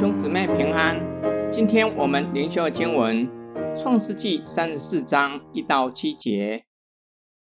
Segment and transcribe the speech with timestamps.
[0.00, 0.98] 兄姊妹平安。
[1.52, 3.28] 今天我们灵修的经文
[3.78, 6.64] 《创世纪》三十四章一到七节。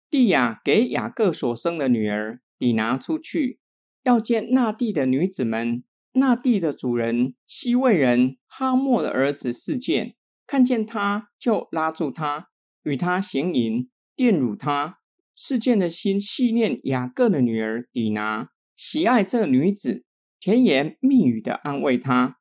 [0.08, 3.58] 利亚给雅各所生的女儿底拿出去，
[4.04, 5.82] 要见那地的女子们。
[6.12, 10.14] 那地的主人西魏人哈莫的儿子事件，
[10.46, 12.50] 看见他就拉住他，
[12.84, 15.00] 与他行淫，玷辱他。
[15.34, 20.04] 事件的心系念雅各的女儿底拿，喜爱这女子，
[20.38, 22.36] 甜言蜜语的安慰她。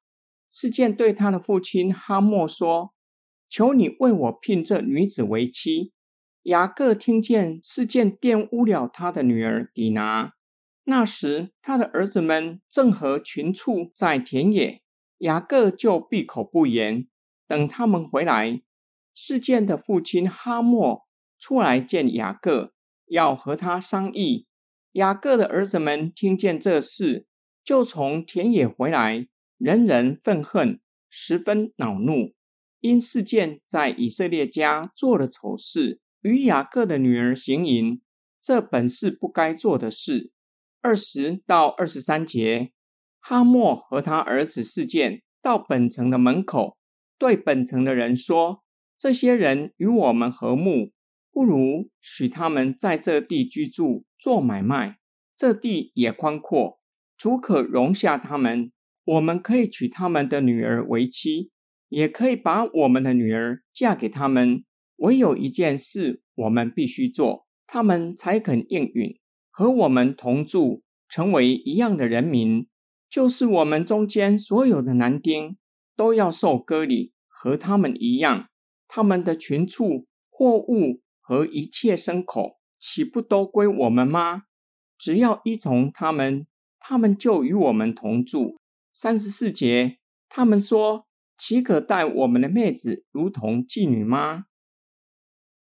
[0.55, 2.93] 事件对他的父亲哈莫说
[3.49, 5.93] ：“求你为我聘这女子为妻。”
[6.43, 10.33] 雅各听见事件玷污了他的女儿底拿。
[10.83, 14.83] 那时他的儿子们正和群畜在田野，
[15.17, 17.07] 雅各就闭口不言。
[17.47, 18.61] 等他们回来，
[19.15, 21.07] 事件的父亲哈莫
[21.39, 22.73] 出来见雅各，
[23.07, 24.45] 要和他商议。
[24.91, 27.25] 雅各的儿子们听见这事，
[27.65, 29.27] 就从田野回来。
[29.57, 32.33] 人人愤恨，十分恼怒，
[32.79, 38.01] 因事件在以色列家做了丑事，与雅各的女儿行淫，
[38.41, 40.31] 这本是不该做的事。
[40.81, 42.73] 二十到二十三节，
[43.21, 46.77] 哈莫和他儿子事件到本城的门口，
[47.17, 48.63] 对本城的人说
[48.99, 50.91] ：“这些人与我们和睦，
[51.31, 54.99] 不如许他们在这地居住，做买卖。
[55.33, 56.79] 这地也宽阔，
[57.17, 58.73] 足可容下他们。”
[59.05, 61.51] 我们可以娶他们的女儿为妻，
[61.89, 64.63] 也可以把我们的女儿嫁给他们。
[64.97, 72.67] 唯有一件事我们必须做，他们才肯应允和我们同住，成为一样的人民。
[73.09, 75.57] 就是我们中间所有的男丁
[75.95, 78.47] 都要受割礼，和他们一样。
[78.87, 84.43] 他们的群畜、货物和一切牲口，岂不都归我们吗？
[84.97, 86.47] 只要依从他们，
[86.79, 88.59] 他们就与我们同住。
[88.95, 89.97] 三十四节，
[90.29, 94.45] 他们说：“岂可待我们的妹子如同妓女吗？”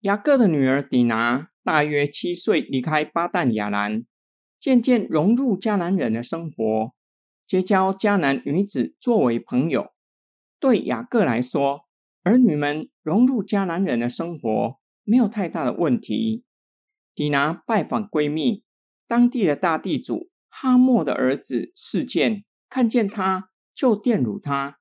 [0.01, 4.05] 雅各的女儿底拿大约七岁，离开巴旦亚兰，
[4.57, 6.93] 渐渐融入迦南人的生活，
[7.45, 9.91] 结交迦南女子作为朋友。
[10.57, 11.81] 对雅各来说，
[12.23, 16.45] 儿女们融入迦南人的生活没有太大的问题。
[17.13, 18.63] 底拿拜访闺蜜，
[19.05, 22.45] 当地的大地主哈莫的儿子事件。
[22.69, 24.79] 看见他就玷辱他，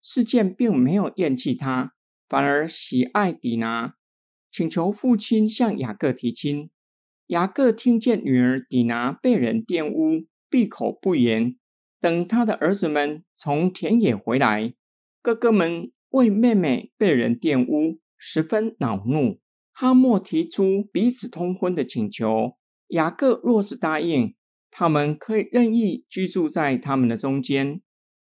[0.00, 1.94] 事件并没有厌弃他，
[2.28, 3.94] 反而喜爱迪拿，
[4.50, 6.70] 请求父亲向雅各提亲。
[7.28, 11.56] 雅各听见女儿迪拿被人玷污，闭口不言。
[12.00, 14.74] 等他的儿子们从田野回来，
[15.22, 19.40] 哥哥们为妹妹被人玷污，十分恼怒。
[19.70, 24.34] 哈莫提出彼此通婚的请求，雅各若是答应。
[24.74, 27.82] 他们可以任意居住在他们的中间，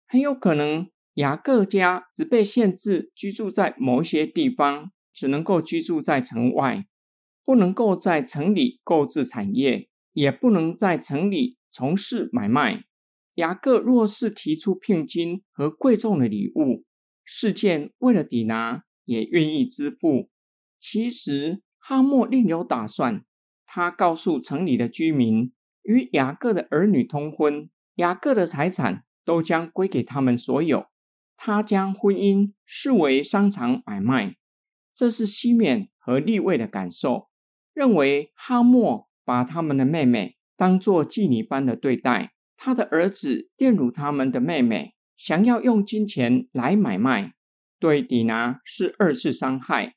[0.07, 6.88] 很有可能雅各家只被限制居住在某些地方，只能够居住在城外，
[7.46, 12.85] 不能够在城里购置产业，也不能在城里从事买卖。
[13.35, 16.85] 雅各若是提出聘金和贵重的礼物，
[17.23, 20.31] 事件为了抵拿也愿意支付。
[20.79, 23.23] 其实哈莫另有打算，
[23.63, 25.53] 他告诉城里的居民。
[25.83, 30.87] 与雅各的儿女通婚，雅各的财产都将归给他们所有。
[31.35, 34.35] 他将婚姻视为商场买卖，
[34.93, 37.29] 这是西缅和利位的感受，
[37.73, 47.33] 认为哈莫把他们的妹妹当作妓女般的对待，他的儿子玷辱他们的妹妹，想要用金钱来买卖，
[47.79, 49.95] 对底拿是二次伤害，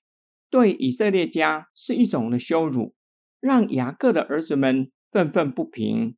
[0.48, 2.94] 对以色列家是一种的羞辱，
[3.38, 4.90] 让雅各的儿子们。
[5.14, 6.16] 愤愤不平。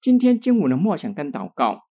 [0.00, 1.88] 今天经文的默想跟祷告，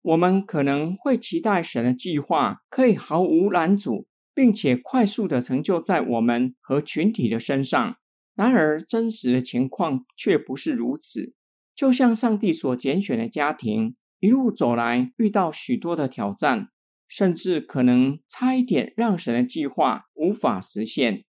[0.00, 7.96] 我们可能会期待神的计划可以毫无拦阻，并且快速的成就在我们和群体的身上。
[8.36, 11.34] 然而，真实的情况却不是如此。
[11.74, 16.68] 就像上帝所拣选的家庭，一路走来遇到许多的挑战，
[17.08, 21.24] 甚至可能差一点让神的计划无法实现。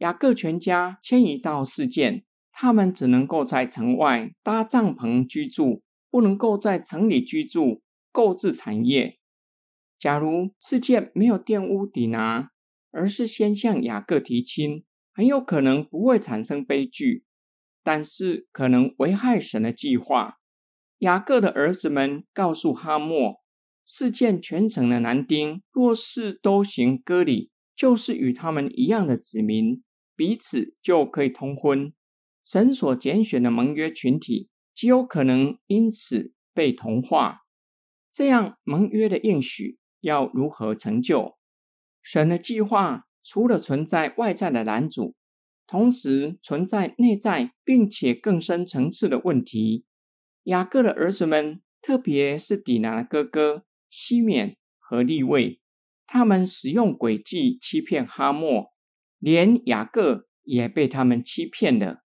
[0.00, 2.26] 雅各全家迁移到世件。
[2.60, 9.20] 他们只能够在城外搭帐篷居住，不能够在城里居住、购置产业。
[9.96, 12.50] 假如事件没有玷污底拿，
[12.90, 14.82] 而是先向雅各提亲，
[15.14, 17.22] 很有可能不会产生悲剧，
[17.84, 20.38] 但是可能危害神的计划。
[20.98, 23.40] 雅各的儿子们告诉哈莫，
[23.84, 29.84] 事件全城的男丁若是都行割礼，就是与他们一样的子民，
[30.16, 31.92] 彼此就可以通婚。
[32.48, 37.42] 神所拣选的盟约群体极有可能因此被同化。
[38.10, 41.36] 这样盟约的应许要如何成就？
[42.02, 45.14] 神的计划除了存在外在的拦阻，
[45.66, 49.84] 同时存在内在并且更深层次的问题。
[50.44, 55.60] 雅各的儿子们，特别是底拿的哥哥西缅和利位，
[56.06, 58.72] 他们使用诡计欺骗哈莫，
[59.18, 62.04] 连雅各也被他们欺骗了。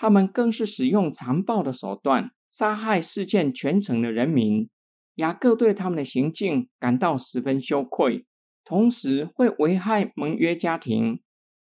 [0.00, 4.70] 他们更是使用残暴的手段杀害事件全城的人民。
[5.16, 8.24] 雅各对他们的行径感到十分羞愧，
[8.64, 11.20] 同时会危害盟约家庭。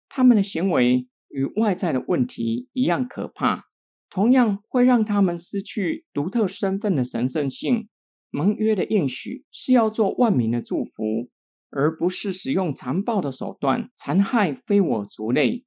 [0.07, 3.65] 他们的行为与外在的问题一样可怕，
[4.09, 7.89] 同样会让他们失去独特身份的神圣性。
[8.29, 11.29] 盟约的应许是要做万民的祝福，
[11.71, 15.65] 而不是使用残暴的手段残害非我族类。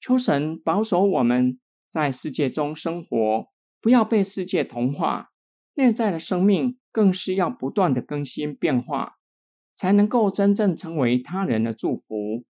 [0.00, 1.58] 求神保守我们
[1.92, 3.48] 在世界中生活，
[3.78, 5.32] 不要被世界同化。
[5.74, 9.18] 内在的生命更是要不断的更新变化，
[9.74, 12.46] 才能够真正成为他人的祝福。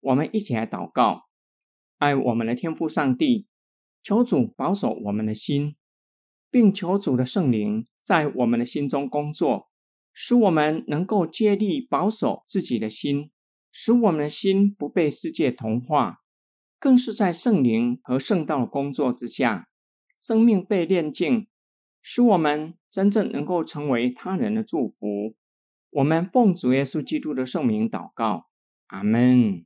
[0.00, 1.24] 我们一起来祷告，
[1.98, 3.46] 爱我们的天父上帝，
[4.02, 5.76] 求主保守我们的心，
[6.50, 9.68] 并求主的圣灵在我们的心中工作，
[10.14, 13.30] 使我们能够接力保守自己的心，
[13.70, 16.22] 使我们的心不被世界同化，
[16.78, 19.68] 更是在圣灵和圣道的工作之下，
[20.20, 21.46] 生命被炼净。
[22.08, 25.34] 使我们真正能够成为他人的祝福。
[25.90, 28.46] 我们奉主耶稣基督的圣名祷告，
[28.86, 29.64] 阿门。